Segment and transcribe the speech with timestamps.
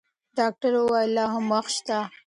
[0.37, 1.99] ډاکټر وویل چې لا هم وخت شته.